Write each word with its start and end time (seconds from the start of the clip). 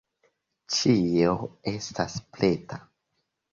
Ĉio 0.77 1.35
estas 1.73 2.19
preta. 2.39 2.83